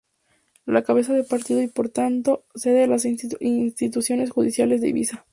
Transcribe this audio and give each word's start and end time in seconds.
La 0.65 0.81
cabeza 0.81 1.13
de 1.13 1.23
partido 1.23 1.61
y 1.61 1.67
por 1.67 1.89
tanto 1.89 2.43
sede 2.55 2.79
de 2.79 2.87
las 2.87 3.05
instituciones 3.05 4.31
judiciales 4.31 4.81
es 4.81 4.89
Ibiza. 4.89 5.27